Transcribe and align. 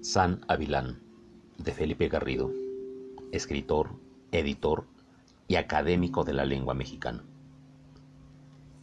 San 0.00 0.44
Avilán, 0.46 1.00
de 1.58 1.72
Felipe 1.72 2.08
Garrido, 2.08 2.52
escritor, 3.32 3.90
editor 4.30 4.84
y 5.48 5.56
académico 5.56 6.22
de 6.22 6.32
la 6.34 6.44
lengua 6.44 6.72
mexicana. 6.72 7.24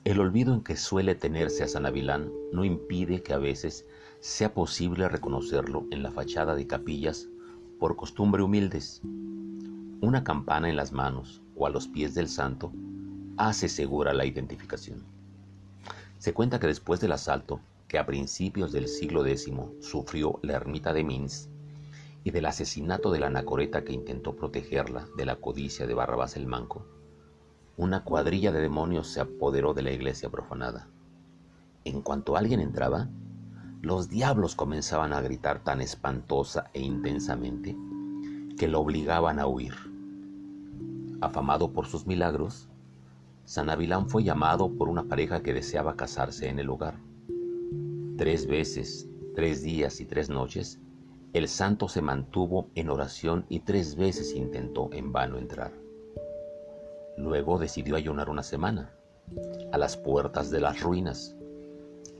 El 0.03 0.19
olvido 0.19 0.53
en 0.53 0.61
que 0.61 0.75
suele 0.75 1.15
tenerse 1.15 1.63
a 1.63 1.69
San 1.69 1.85
Avilán 1.85 2.29
no 2.51 2.65
impide 2.65 3.23
que 3.23 3.33
a 3.33 3.37
veces 3.37 3.85
sea 4.19 4.53
posible 4.53 5.07
reconocerlo 5.07 5.85
en 5.89 6.03
la 6.03 6.11
fachada 6.11 6.53
de 6.53 6.67
capillas 6.67 7.29
por 7.79 7.95
costumbre 7.95 8.43
humildes. 8.43 9.01
Una 10.01 10.25
campana 10.25 10.69
en 10.69 10.75
las 10.75 10.91
manos 10.91 11.41
o 11.55 11.65
a 11.65 11.69
los 11.69 11.87
pies 11.87 12.13
del 12.13 12.27
santo 12.27 12.73
hace 13.37 13.69
segura 13.69 14.13
la 14.13 14.25
identificación. 14.25 15.01
Se 16.17 16.33
cuenta 16.33 16.59
que 16.59 16.67
después 16.67 16.99
del 16.99 17.13
asalto, 17.13 17.61
a 17.97 18.05
principios 18.05 18.71
del 18.71 18.87
siglo 18.87 19.25
X 19.25 19.51
sufrió 19.81 20.39
la 20.41 20.53
ermita 20.53 20.93
de 20.93 21.03
Minsk, 21.03 21.49
y 22.23 22.31
del 22.31 22.47
asesinato 22.47 23.11
de 23.11 23.19
la 23.19 23.27
anacoreta 23.27 23.83
que 23.83 23.93
intentó 23.93 24.35
protegerla 24.35 25.07
de 25.15 25.25
la 25.25 25.35
codicia 25.35 25.85
de 25.85 25.93
Barrabás 25.93 26.35
el 26.35 26.47
Manco, 26.47 26.85
una 27.77 28.03
cuadrilla 28.03 28.51
de 28.51 28.61
demonios 28.61 29.07
se 29.07 29.21
apoderó 29.21 29.73
de 29.73 29.83
la 29.83 29.91
iglesia 29.91 30.29
profanada. 30.29 30.87
En 31.83 32.01
cuanto 32.01 32.35
alguien 32.35 32.61
entraba, 32.61 33.09
los 33.81 34.09
diablos 34.09 34.55
comenzaban 34.55 35.13
a 35.13 35.21
gritar 35.21 35.63
tan 35.63 35.81
espantosa 35.81 36.71
e 36.73 36.81
intensamente 36.81 37.77
que 38.57 38.67
lo 38.67 38.79
obligaban 38.79 39.39
a 39.39 39.45
huir. 39.45 39.75
Afamado 41.21 41.73
por 41.73 41.85
sus 41.85 42.07
milagros, 42.07 42.69
San 43.43 43.69
Avilán 43.69 44.09
fue 44.09 44.23
llamado 44.23 44.71
por 44.75 44.89
una 44.89 45.03
pareja 45.03 45.43
que 45.43 45.53
deseaba 45.53 45.95
casarse 45.95 46.49
en 46.49 46.57
el 46.57 46.65
lugar. 46.65 46.95
Tres 48.17 48.47
veces, 48.47 49.09
tres 49.35 49.61
días 49.61 49.99
y 49.99 50.05
tres 50.05 50.29
noches, 50.29 50.79
el 51.33 51.49
santo 51.49 51.89
se 51.89 52.01
mantuvo 52.01 52.69
en 52.73 52.89
oración 52.89 53.45
y 53.49 53.59
tres 53.59 53.97
veces 53.97 54.33
intentó 54.33 54.89
en 54.93 55.11
vano 55.11 55.37
entrar. 55.37 55.73
Luego 57.17 57.59
decidió 57.59 57.97
ayunar 57.97 58.29
una 58.29 58.43
semana, 58.43 58.95
a 59.73 59.77
las 59.77 59.97
puertas 59.97 60.49
de 60.49 60.61
las 60.61 60.79
ruinas, 60.79 61.35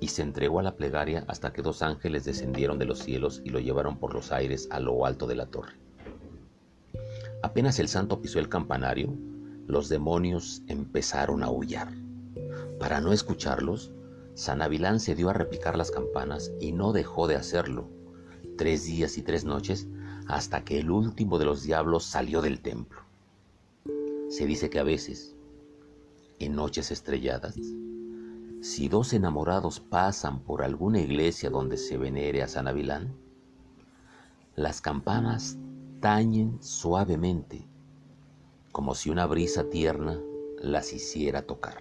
y 0.01 0.09
se 0.09 0.21
entregó 0.21 0.59
a 0.59 0.63
la 0.63 0.75
plegaria 0.75 1.23
hasta 1.29 1.53
que 1.53 1.61
dos 1.61 1.81
ángeles 1.81 2.25
descendieron 2.25 2.77
de 2.77 2.85
los 2.85 2.99
cielos 2.99 3.41
y 3.45 3.49
lo 3.51 3.59
llevaron 3.59 3.97
por 3.97 4.13
los 4.13 4.33
aires 4.33 4.67
a 4.71 4.81
lo 4.81 5.05
alto 5.05 5.27
de 5.27 5.35
la 5.35 5.45
torre. 5.45 5.75
Apenas 7.41 7.79
el 7.79 7.87
santo 7.87 8.21
pisó 8.21 8.39
el 8.39 8.49
campanario, 8.49 9.13
los 9.65 9.87
demonios 9.87 10.61
empezaron 10.67 11.41
a 11.41 11.45
aullar. 11.45 11.87
Para 12.79 12.99
no 12.99 13.13
escucharlos, 13.13 13.93
San 14.35 14.61
Avilán 14.61 14.99
se 14.99 15.15
dio 15.15 15.29
a 15.29 15.33
repicar 15.33 15.77
las 15.77 15.91
campanas 15.91 16.51
y 16.59 16.73
no 16.73 16.91
dejó 16.91 17.27
de 17.27 17.37
hacerlo, 17.37 17.89
tres 18.57 18.85
días 18.85 19.17
y 19.17 19.21
tres 19.21 19.45
noches, 19.45 19.87
hasta 20.27 20.65
que 20.65 20.77
el 20.77 20.91
último 20.91 21.39
de 21.39 21.45
los 21.45 21.63
diablos 21.63 22.03
salió 22.03 22.41
del 22.41 22.59
templo. 22.59 22.99
Se 24.27 24.45
dice 24.45 24.69
que 24.69 24.79
a 24.79 24.83
veces, 24.83 25.37
en 26.39 26.53
noches 26.53 26.91
estrelladas, 26.91 27.55
si 28.61 28.89
dos 28.89 29.13
enamorados 29.13 29.79
pasan 29.79 30.41
por 30.41 30.63
alguna 30.63 30.99
iglesia 30.99 31.49
donde 31.49 31.77
se 31.77 31.97
venere 31.97 32.43
a 32.43 32.49
San 32.49 32.67
Avilán, 32.67 33.15
las 34.55 34.81
campanas 34.81 35.57
tañen 36.01 36.61
suavemente, 36.61 37.65
como 38.73 38.95
si 38.95 39.09
una 39.09 39.27
brisa 39.27 39.69
tierna 39.69 40.19
las 40.59 40.91
hiciera 40.91 41.43
tocar. 41.43 41.77